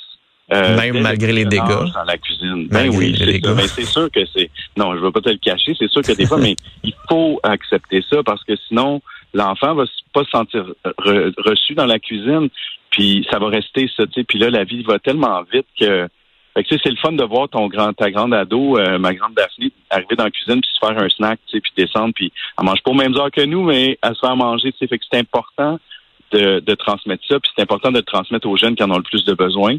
Euh, 0.52 0.76
Même 0.76 1.00
malgré 1.00 1.32
les 1.32 1.44
dégâts. 1.44 1.92
Dans 1.94 2.04
la 2.04 2.18
cuisine. 2.18 2.66
Ben 2.68 2.90
oui, 2.92 3.14
c'est 3.16 3.54
Mais 3.54 3.68
c'est 3.68 3.84
sûr 3.84 4.10
que 4.10 4.20
c'est. 4.34 4.50
Non, 4.76 4.96
je 4.96 5.00
veux 5.00 5.12
pas 5.12 5.20
te 5.20 5.28
le 5.28 5.36
cacher. 5.36 5.74
C'est 5.78 5.88
sûr 5.88 6.02
que 6.02 6.12
des 6.12 6.26
fois, 6.26 6.38
mais 6.42 6.56
il 6.82 6.94
faut 7.08 7.38
accepter 7.44 8.02
ça 8.10 8.22
parce 8.24 8.42
que 8.42 8.54
sinon, 8.66 9.00
l'enfant 9.32 9.74
va 9.74 9.84
pas 10.12 10.24
se 10.24 10.30
sentir 10.30 10.64
reçu 10.96 11.74
dans 11.74 11.86
la 11.86 12.00
cuisine. 12.00 12.48
Puis 12.90 13.24
ça 13.30 13.38
va 13.38 13.48
rester 13.48 13.88
ça. 13.96 14.06
Tu 14.06 14.12
sais. 14.14 14.24
Puis 14.24 14.40
là, 14.40 14.50
la 14.50 14.64
vie 14.64 14.82
va 14.82 14.98
tellement 14.98 15.42
vite 15.52 15.66
que 15.78 16.08
fait 16.64 16.76
que 16.76 16.82
c'est 16.82 16.90
le 16.90 16.96
fun 16.96 17.12
de 17.12 17.24
voir 17.24 17.48
ton 17.48 17.68
grand, 17.68 17.92
ta 17.92 18.10
grande 18.10 18.34
ado, 18.34 18.78
euh, 18.78 18.98
ma 18.98 19.14
grande 19.14 19.34
Daphne, 19.34 19.70
arriver 19.88 20.16
dans 20.16 20.24
la 20.24 20.30
cuisine 20.30 20.60
puis 20.60 20.70
se 20.72 20.86
faire 20.86 21.02
un 21.02 21.08
snack, 21.08 21.40
tu 21.46 21.56
sais, 21.56 21.60
puis 21.60 21.72
descendre, 21.76 22.12
puis 22.14 22.32
elle 22.58 22.66
mange 22.66 22.82
pas 22.82 22.90
aux 22.90 22.94
mêmes 22.94 23.16
heures 23.16 23.30
que 23.30 23.44
nous, 23.44 23.62
mais 23.62 23.98
elle 24.02 24.14
se 24.14 24.26
fait 24.26 24.36
manger, 24.36 24.72
tu 24.72 24.78
sais. 24.78 24.86
Fait 24.86 24.98
que 24.98 25.04
c'est 25.10 25.18
important 25.18 25.78
de, 26.32 26.60
de 26.60 26.74
transmettre 26.74 27.24
ça, 27.26 27.40
puis 27.40 27.50
c'est 27.54 27.62
important 27.62 27.90
de 27.90 27.98
le 27.98 28.04
transmettre 28.04 28.48
aux 28.48 28.56
jeunes 28.56 28.74
qui 28.74 28.82
en 28.82 28.90
ont 28.90 28.98
le 28.98 29.02
plus 29.02 29.24
de 29.24 29.34
besoin. 29.34 29.76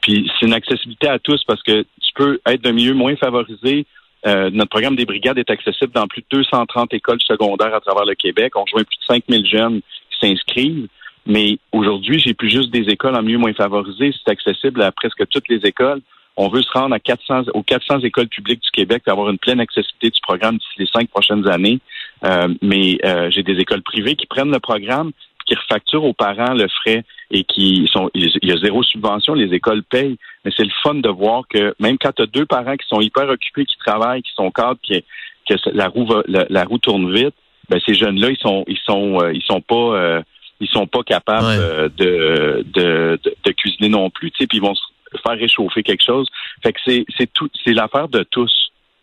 Puis 0.00 0.30
c'est 0.38 0.46
une 0.46 0.54
accessibilité 0.54 1.08
à 1.08 1.18
tous 1.18 1.42
parce 1.44 1.62
que 1.62 1.82
tu 1.82 2.12
peux 2.14 2.40
être 2.46 2.62
d'un 2.62 2.72
milieu 2.72 2.94
moins 2.94 3.16
favorisé. 3.16 3.86
Euh, 4.26 4.50
notre 4.52 4.70
programme 4.70 4.96
des 4.96 5.06
brigades 5.06 5.38
est 5.38 5.50
accessible 5.50 5.92
dans 5.92 6.06
plus 6.06 6.22
de 6.22 6.26
230 6.30 6.94
écoles 6.94 7.20
secondaires 7.22 7.74
à 7.74 7.80
travers 7.80 8.04
le 8.04 8.14
Québec. 8.14 8.54
On 8.56 8.62
rejoint 8.62 8.84
plus 8.84 8.96
de 8.96 9.14
5000 9.14 9.46
jeunes 9.46 9.80
qui 10.10 10.26
s'inscrivent. 10.26 10.88
Mais 11.26 11.58
aujourd'hui, 11.72 12.18
j'ai 12.18 12.34
plus 12.34 12.50
juste 12.50 12.70
des 12.70 12.88
écoles 12.88 13.14
en 13.14 13.22
milieu 13.22 13.38
moins 13.38 13.52
favorisé. 13.52 14.12
C'est 14.12 14.30
accessible 14.30 14.82
à 14.82 14.90
presque 14.92 15.26
toutes 15.28 15.48
les 15.48 15.66
écoles. 15.66 16.00
On 16.42 16.48
veut 16.48 16.62
se 16.62 16.72
rendre 16.72 16.94
à 16.94 16.98
400, 16.98 17.50
aux 17.52 17.62
400 17.62 18.00
écoles 18.00 18.28
publiques 18.28 18.62
du 18.62 18.70
Québec 18.70 19.02
pour 19.04 19.12
avoir 19.12 19.28
une 19.28 19.36
pleine 19.36 19.60
accessibilité 19.60 20.08
du 20.08 20.20
programme 20.22 20.56
d'ici 20.56 20.72
les 20.78 20.86
cinq 20.86 21.10
prochaines 21.10 21.46
années. 21.46 21.80
Euh, 22.24 22.48
mais 22.62 22.96
euh, 23.04 23.30
j'ai 23.30 23.42
des 23.42 23.58
écoles 23.58 23.82
privées 23.82 24.16
qui 24.16 24.24
prennent 24.24 24.50
le 24.50 24.58
programme, 24.58 25.12
qui 25.44 25.54
refacturent 25.54 26.04
aux 26.04 26.14
parents 26.14 26.54
le 26.54 26.66
frais 26.68 27.04
et 27.30 27.44
qui 27.44 27.86
sont, 27.92 28.10
il 28.14 28.30
y 28.42 28.52
a 28.52 28.56
zéro 28.56 28.82
subvention, 28.82 29.34
les 29.34 29.52
écoles 29.54 29.82
payent. 29.82 30.16
Mais 30.46 30.50
c'est 30.56 30.64
le 30.64 30.72
fun 30.82 30.94
de 30.94 31.10
voir 31.10 31.42
que 31.46 31.74
même 31.78 31.98
quand 31.98 32.12
tu 32.12 32.22
as 32.22 32.26
deux 32.26 32.46
parents 32.46 32.76
qui 32.76 32.88
sont 32.88 33.02
hyper 33.02 33.28
occupés, 33.28 33.66
qui 33.66 33.76
travaillent, 33.76 34.22
qui 34.22 34.32
sont 34.34 34.50
cadres, 34.50 34.80
qui, 34.82 35.04
que 35.46 35.56
la 35.74 35.88
roue 35.88 36.06
va, 36.06 36.22
la, 36.26 36.64
roue 36.64 36.78
tourne 36.78 37.14
vite, 37.14 37.34
ben 37.68 37.78
ces 37.84 37.92
jeunes-là, 37.92 38.30
ils 38.30 38.38
sont, 38.38 38.64
ils 38.66 38.80
sont, 38.86 39.20
euh, 39.20 39.34
ils 39.34 39.42
sont 39.42 39.60
pas 39.60 39.74
euh, 39.74 40.22
ils 40.58 40.68
sont 40.68 40.86
pas 40.86 41.02
capables 41.02 41.46
ouais. 41.46 41.88
de, 41.98 42.64
de, 42.72 43.18
de, 43.24 43.34
de, 43.44 43.52
cuisiner 43.52 43.90
non 43.90 44.08
plus, 44.08 44.30
tu 44.30 44.38
sais, 44.38 44.46
puis 44.46 44.58
ils 44.58 44.62
vont 44.62 44.74
se 44.74 44.82
faire 45.18 45.38
réchauffer 45.38 45.82
quelque 45.82 46.04
chose. 46.04 46.28
Fait 46.62 46.72
que 46.72 46.78
c'est, 46.84 47.04
c'est 47.16 47.32
tout, 47.32 47.50
c'est 47.64 47.72
l'affaire 47.72 48.08
de 48.08 48.22
tous. 48.30 48.52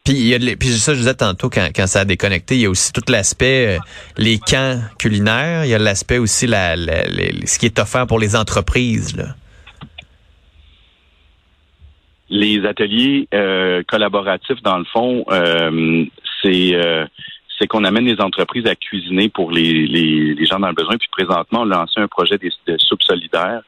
Puis, 0.06 0.16
il 0.16 0.28
y 0.28 0.34
a 0.34 0.40
de, 0.40 0.56
puis 0.56 0.70
ça, 0.70 0.94
je 0.94 1.00
disais 1.00 1.16
tantôt, 1.16 1.50
quand, 1.50 1.68
quand 1.76 1.86
ça 1.86 2.02
a 2.02 2.06
déconnecté, 2.06 2.56
il 2.56 2.62
y 2.62 2.66
a 2.66 2.70
aussi 2.70 2.94
tout 2.94 3.02
l'aspect, 3.10 3.76
euh, 3.76 3.80
les 4.18 4.40
camps 4.40 4.80
culinaires, 4.98 5.66
il 5.66 5.70
y 5.70 5.74
a 5.74 5.80
l'aspect 5.80 6.18
aussi, 6.18 6.48
la, 6.48 6.78
la, 6.78 7.04
la, 7.04 7.46
ce 7.46 7.60
qui 7.60 7.66
est 7.66 7.78
offert 7.78 8.08
pour 8.08 8.18
les 8.18 8.36
entreprises. 8.36 9.18
Là. 9.18 9.36
Les 12.30 12.66
ateliers 12.66 13.28
euh, 13.34 13.84
collaboratifs, 13.86 14.62
dans 14.64 14.78
le 14.78 14.86
fond, 14.86 15.26
euh, 15.30 16.06
c'est 16.42 16.74
c'est 17.60 17.66
qu'on 17.66 17.84
amène 17.84 18.06
les 18.06 18.22
entreprises 18.22 18.68
à 18.68 18.76
cuisiner 18.76 19.30
pour 19.30 19.52
les, 19.52 19.88
les, 19.88 20.36
les, 20.36 20.46
gens 20.46 20.60
dans 20.60 20.68
le 20.68 20.76
besoin. 20.76 20.96
Puis 20.98 21.10
présentement, 21.12 21.62
on 21.62 21.72
a 21.72 21.80
lancé 21.80 22.00
un 22.00 22.08
projet 22.08 22.38
de, 22.38 22.52
de 22.68 22.78
soupe 22.78 23.02
solidaire 23.02 23.64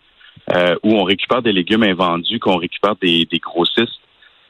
euh, 0.53 0.75
où 0.83 0.93
on 0.95 1.03
récupère 1.03 1.41
des 1.41 1.53
légumes 1.53 1.83
invendus, 1.83 2.39
qu'on 2.39 2.57
récupère 2.57 2.95
des, 3.01 3.25
des 3.25 3.39
grossistes 3.39 3.99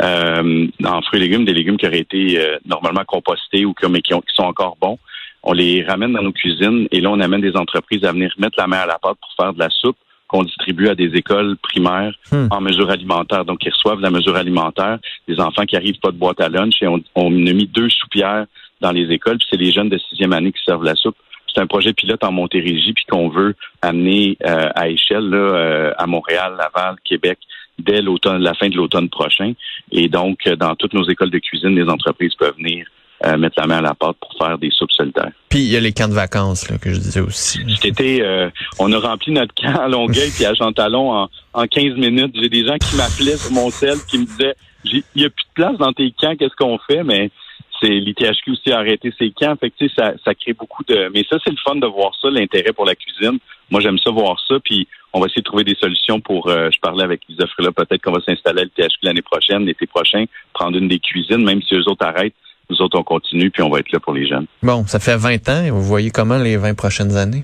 euh, 0.01 0.67
en 0.85 1.01
fruits 1.01 1.19
et 1.19 1.23
légumes, 1.23 1.45
des 1.45 1.53
légumes 1.53 1.77
qui 1.77 1.87
auraient 1.87 1.99
été 1.99 2.39
euh, 2.39 2.57
normalement 2.65 3.03
compostés 3.05 3.65
ou 3.65 3.73
qui, 3.73 3.85
mais 3.89 4.01
qui, 4.01 4.13
ont, 4.13 4.21
qui, 4.21 4.33
sont 4.33 4.43
encore 4.43 4.77
bons. 4.79 4.97
On 5.43 5.53
les 5.53 5.83
ramène 5.83 6.13
dans 6.13 6.21
nos 6.21 6.31
cuisines 6.31 6.87
et 6.91 7.01
là, 7.01 7.09
on 7.11 7.19
amène 7.19 7.41
des 7.41 7.55
entreprises 7.55 8.03
à 8.03 8.11
venir 8.11 8.33
mettre 8.37 8.57
la 8.57 8.67
main 8.67 8.79
à 8.79 8.85
la 8.85 8.99
pâte 8.99 9.17
pour 9.19 9.33
faire 9.37 9.53
de 9.53 9.59
la 9.59 9.69
soupe 9.69 9.97
qu'on 10.27 10.43
distribue 10.43 10.89
à 10.89 10.95
des 10.95 11.11
écoles 11.15 11.57
primaires 11.57 12.13
Hmm. 12.31 12.47
en 12.51 12.61
mesure 12.61 12.91
alimentaire. 12.91 13.43
Donc, 13.45 13.65
ils 13.65 13.71
reçoivent 13.71 13.99
la 13.99 14.11
mesure 14.11 14.35
alimentaire. 14.35 14.99
Les 15.27 15.39
enfants 15.39 15.65
qui 15.65 15.75
arrivent 15.75 15.99
pas 15.99 16.11
de 16.11 16.17
boîte 16.17 16.39
à 16.39 16.47
lunch 16.47 16.75
et 16.81 16.87
on, 16.87 17.01
on 17.15 17.31
a 17.47 17.53
mis 17.53 17.65
deux 17.65 17.89
soupières 17.89 18.45
dans 18.81 18.91
les 18.91 19.11
écoles. 19.11 19.37
Puis 19.39 19.47
c'est 19.49 19.59
les 19.59 19.71
jeunes 19.71 19.89
de 19.89 19.97
sixième 19.97 20.33
année 20.33 20.51
qui 20.51 20.63
servent 20.63 20.83
la 20.83 20.95
soupe. 20.95 21.17
C'est 21.53 21.61
un 21.61 21.67
projet 21.67 21.93
pilote 21.93 22.23
en 22.23 22.31
Montérégie 22.31 22.93
puis 22.93 23.05
qu'on 23.09 23.29
veut 23.29 23.55
amener 23.81 24.37
euh, 24.45 24.69
à 24.75 24.89
échelle 24.89 25.29
là, 25.29 25.37
euh, 25.37 25.91
à 25.97 26.05
Montréal, 26.07 26.53
Laval, 26.57 26.95
Québec 27.03 27.39
dès 27.79 28.01
l'automne, 28.01 28.41
la 28.41 28.53
fin 28.53 28.67
de 28.69 28.75
l'automne 28.75 29.09
prochain. 29.09 29.53
Et 29.91 30.09
donc, 30.09 30.39
euh, 30.47 30.55
dans 30.55 30.75
toutes 30.75 30.93
nos 30.93 31.07
écoles 31.09 31.31
de 31.31 31.39
cuisine, 31.39 31.75
les 31.75 31.89
entreprises 31.89 32.35
peuvent 32.35 32.55
venir 32.57 32.85
euh, 33.25 33.37
mettre 33.37 33.55
la 33.59 33.67
main 33.67 33.77
à 33.77 33.81
la 33.81 33.93
pâte 33.95 34.17
pour 34.19 34.33
faire 34.37 34.57
des 34.57 34.69
soupes 34.69 34.91
solitaires. 34.91 35.31
Puis 35.49 35.59
il 35.59 35.71
y 35.71 35.77
a 35.77 35.79
les 35.79 35.93
camps 35.93 36.07
de 36.09 36.13
vacances 36.13 36.69
là, 36.69 36.77
que 36.77 36.91
je 36.93 36.99
disais 36.99 37.21
aussi. 37.21 37.59
Cet 37.75 37.85
été, 37.85 38.21
euh, 38.21 38.49
on 38.79 38.91
a 38.91 38.99
rempli 38.99 39.31
notre 39.31 39.53
camp 39.55 39.79
à 39.79 39.87
Longueuil 39.87 40.29
puis 40.35 40.45
à 40.45 40.53
Jean-Talon 40.53 41.11
en, 41.23 41.29
en 41.53 41.67
15 41.67 41.95
minutes. 41.95 42.35
J'ai 42.41 42.49
des 42.49 42.65
gens 42.65 42.77
qui 42.77 42.95
m'appelaient 42.97 43.37
sur 43.37 43.51
mon 43.53 43.69
sel 43.69 43.95
qui 44.09 44.19
me 44.19 44.25
disaient 44.25 44.55
J'ai- 44.83 45.03
il 45.15 45.21
y 45.21 45.25
a 45.25 45.29
plus 45.29 45.43
de 45.45 45.53
place 45.53 45.77
dans 45.77 45.91
tes 45.93 46.11
camps, 46.19 46.35
qu'est-ce 46.37 46.55
qu'on 46.57 46.77
fait? 46.79 47.03
Mais 47.03 47.29
l'ITHQ 47.87 48.51
aussi 48.51 48.71
a 48.71 48.79
arrêté 48.79 49.13
ses 49.17 49.31
camps. 49.31 49.55
Fait 49.59 49.69
que, 49.69 49.75
tu 49.77 49.87
sais, 49.87 49.93
ça, 49.97 50.13
ça 50.23 50.35
crée 50.35 50.53
beaucoup 50.53 50.83
de. 50.83 51.09
Mais 51.13 51.25
ça, 51.29 51.37
c'est 51.43 51.51
le 51.51 51.57
fun 51.63 51.75
de 51.75 51.87
voir 51.87 52.11
ça, 52.21 52.29
l'intérêt 52.29 52.73
pour 52.73 52.85
la 52.85 52.95
cuisine. 52.95 53.39
Moi, 53.69 53.81
j'aime 53.81 53.97
ça 53.99 54.11
voir 54.11 54.39
ça. 54.47 54.55
Puis 54.63 54.87
on 55.13 55.19
va 55.19 55.27
essayer 55.27 55.41
de 55.41 55.45
trouver 55.45 55.63
des 55.63 55.75
solutions 55.75 56.19
pour. 56.19 56.49
euh, 56.49 56.69
je 56.73 56.79
parlais 56.79 57.03
avec 57.03 57.21
Lisa 57.29 57.47
Frela, 57.47 57.71
peut-être 57.71 58.01
qu'on 58.01 58.11
va 58.11 58.21
s'installer 58.21 58.61
à 58.61 58.65
l'ITHQ 58.65 58.97
l'année 59.03 59.21
prochaine, 59.21 59.65
l'été 59.65 59.87
prochain, 59.87 60.25
prendre 60.53 60.77
une 60.77 60.87
des 60.87 60.99
cuisines, 60.99 61.43
même 61.43 61.61
si 61.61 61.75
eux 61.75 61.87
autres 61.87 62.05
arrêtent. 62.05 62.35
Nous 62.69 62.81
autres, 62.81 62.99
on 62.99 63.03
continue, 63.03 63.49
puis 63.49 63.63
on 63.63 63.69
va 63.69 63.79
être 63.79 63.91
là 63.91 63.99
pour 63.99 64.13
les 64.13 64.27
jeunes. 64.27 64.45
Bon, 64.61 64.85
ça 64.85 64.99
fait 64.99 65.17
20 65.17 65.49
ans 65.49 65.63
et 65.65 65.71
vous 65.71 65.81
voyez 65.81 66.11
comment 66.11 66.37
les 66.37 66.55
20 66.55 66.75
prochaines 66.75 67.17
années? 67.17 67.43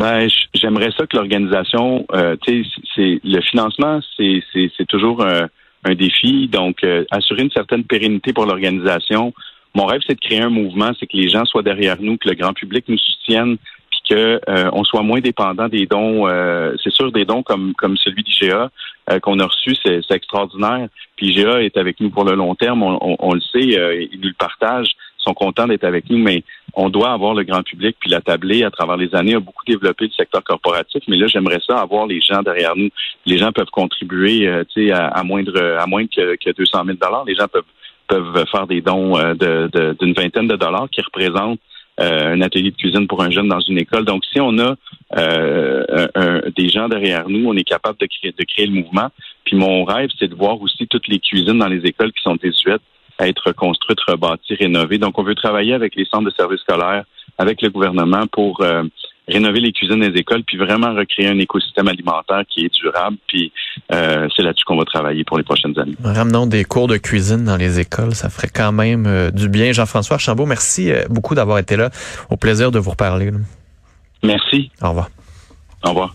Ben, 0.00 0.26
j'aimerais 0.52 0.90
ça 0.96 1.06
que 1.06 1.16
l'organisation, 1.16 2.04
euh, 2.12 2.34
tu 2.42 2.64
sais, 2.64 2.70
c'est 2.96 3.20
le 3.22 3.40
financement, 3.40 4.00
c'est 4.16 4.42
c'est 4.52 4.68
c'est 4.76 4.86
toujours 4.86 5.24
un, 5.24 5.48
un 5.84 5.94
défi. 5.94 6.48
Donc, 6.48 6.84
euh, 6.84 7.04
assurer 7.10 7.42
une 7.42 7.50
certaine 7.50 7.84
pérennité 7.84 8.32
pour 8.32 8.46
l'organisation. 8.46 9.32
Mon 9.74 9.86
rêve, 9.86 10.00
c'est 10.06 10.14
de 10.14 10.20
créer 10.20 10.40
un 10.40 10.50
mouvement, 10.50 10.90
c'est 10.98 11.06
que 11.06 11.16
les 11.16 11.28
gens 11.28 11.44
soient 11.44 11.62
derrière 11.62 11.96
nous, 12.00 12.16
que 12.18 12.28
le 12.28 12.34
grand 12.34 12.52
public 12.52 12.84
nous 12.88 12.98
soutienne, 12.98 13.56
puis 13.90 14.00
que 14.10 14.40
euh, 14.48 14.70
on 14.72 14.84
soit 14.84 15.02
moins 15.02 15.20
dépendant 15.20 15.68
des 15.68 15.86
dons. 15.86 16.28
euh, 16.28 16.74
c'est 16.82 16.92
sûr 16.92 17.10
des 17.12 17.24
dons 17.24 17.42
comme 17.42 17.72
comme 17.74 17.96
celui 17.96 18.22
d'IGA 18.22 18.70
euh, 19.10 19.18
qu'on 19.20 19.38
a 19.40 19.46
reçu, 19.46 19.74
c'est 19.84 20.02
extraordinaire. 20.10 20.88
Puis 21.16 21.28
IGA 21.28 21.62
est 21.62 21.76
avec 21.76 22.00
nous 22.00 22.10
pour 22.10 22.24
le 22.24 22.34
long 22.34 22.54
terme, 22.54 22.82
on, 22.82 22.98
on- 23.00 23.16
on 23.18 23.32
le 23.34 23.40
sait, 23.40 23.78
euh, 23.78 24.02
ils 24.12 24.20
nous 24.20 24.28
le 24.28 24.34
partagent, 24.38 24.92
ils 24.92 25.01
sont 25.22 25.34
contents 25.34 25.66
d'être 25.66 25.84
avec 25.84 26.08
nous, 26.10 26.18
mais 26.18 26.44
on 26.74 26.90
doit 26.90 27.12
avoir 27.12 27.34
le 27.34 27.44
grand 27.44 27.62
public, 27.62 27.96
puis 28.00 28.10
la 28.10 28.20
tablée 28.20 28.64
à 28.64 28.70
travers 28.70 28.96
les 28.96 29.14
années 29.14 29.34
a 29.34 29.40
beaucoup 29.40 29.64
développé 29.66 30.06
le 30.06 30.12
secteur 30.12 30.42
corporatif, 30.42 31.02
mais 31.08 31.16
là, 31.16 31.26
j'aimerais 31.26 31.60
ça 31.66 31.76
avoir 31.78 32.06
les 32.06 32.20
gens 32.20 32.42
derrière 32.42 32.76
nous. 32.76 32.88
Les 33.26 33.38
gens 33.38 33.52
peuvent 33.52 33.70
contribuer, 33.70 34.46
euh, 34.46 34.64
tu 34.72 34.86
sais, 34.86 34.92
à, 34.92 35.06
à 35.06 35.22
moindre, 35.22 35.78
à 35.78 35.86
moins 35.86 36.06
que, 36.06 36.36
que 36.36 36.50
200 36.50 36.84
000 36.86 36.96
dollars. 37.00 37.24
Les 37.24 37.34
gens 37.34 37.48
peuvent 37.48 37.64
peuvent 38.12 38.44
faire 38.50 38.66
des 38.66 38.80
dons 38.80 39.16
euh, 39.18 39.34
d'une 40.00 40.12
vingtaine 40.12 40.48
de 40.48 40.56
dollars 40.56 40.88
qui 40.90 41.00
représentent 41.00 41.60
euh, 42.00 42.34
un 42.34 42.40
atelier 42.40 42.70
de 42.70 42.76
cuisine 42.76 43.06
pour 43.06 43.22
un 43.22 43.30
jeune 43.30 43.48
dans 43.48 43.60
une 43.60 43.78
école. 43.78 44.04
Donc, 44.04 44.24
si 44.24 44.40
on 44.40 44.58
a 44.58 44.74
euh, 45.18 46.40
des 46.56 46.68
gens 46.68 46.88
derrière 46.88 47.28
nous, 47.28 47.48
on 47.48 47.54
est 47.54 47.64
capable 47.64 47.98
de 47.98 48.06
créer, 48.06 48.32
de 48.32 48.44
créer 48.44 48.66
le 48.66 48.72
mouvement. 48.72 49.08
Puis 49.44 49.56
mon 49.56 49.84
rêve, 49.84 50.10
c'est 50.18 50.28
de 50.28 50.34
voir 50.34 50.60
aussi 50.60 50.86
toutes 50.86 51.08
les 51.08 51.18
cuisines 51.18 51.58
dans 51.58 51.68
les 51.68 51.84
écoles 51.84 52.12
qui 52.12 52.22
sont 52.22 52.36
désuètes 52.36 52.82
être 53.28 53.52
construites, 53.52 54.00
rebâties, 54.06 54.54
rénovées. 54.54 54.98
Donc, 54.98 55.18
on 55.18 55.22
veut 55.22 55.34
travailler 55.34 55.74
avec 55.74 55.94
les 55.96 56.04
centres 56.04 56.24
de 56.24 56.30
services 56.30 56.60
scolaires, 56.60 57.04
avec 57.38 57.62
le 57.62 57.70
gouvernement 57.70 58.26
pour 58.26 58.60
euh, 58.62 58.84
rénover 59.28 59.60
les 59.60 59.72
cuisines 59.72 60.00
des 60.00 60.18
écoles, 60.18 60.42
puis 60.44 60.56
vraiment 60.56 60.94
recréer 60.94 61.28
un 61.28 61.38
écosystème 61.38 61.88
alimentaire 61.88 62.42
qui 62.48 62.64
est 62.64 62.74
durable. 62.74 63.16
Puis 63.26 63.52
euh, 63.92 64.28
c'est 64.34 64.42
là-dessus 64.42 64.64
qu'on 64.64 64.76
va 64.76 64.84
travailler 64.84 65.24
pour 65.24 65.38
les 65.38 65.44
prochaines 65.44 65.78
années. 65.78 65.96
Ramenons 66.02 66.46
des 66.46 66.64
cours 66.64 66.88
de 66.88 66.96
cuisine 66.96 67.44
dans 67.44 67.56
les 67.56 67.80
écoles, 67.80 68.14
ça 68.14 68.28
ferait 68.28 68.50
quand 68.54 68.72
même 68.72 69.06
euh, 69.06 69.30
du 69.30 69.48
bien. 69.48 69.72
Jean-François 69.72 70.14
Archambault, 70.14 70.46
merci 70.46 70.92
beaucoup 71.08 71.34
d'avoir 71.34 71.58
été 71.58 71.76
là. 71.76 71.90
Au 72.30 72.36
plaisir 72.36 72.70
de 72.70 72.78
vous 72.78 72.90
reparler. 72.90 73.30
là. 73.30 73.38
Merci. 74.22 74.70
Au 74.80 74.90
revoir. 74.90 75.08
Au 75.84 75.90
revoir. 75.90 76.14